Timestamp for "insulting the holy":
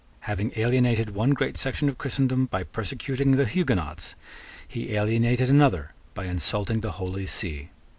6.25-7.27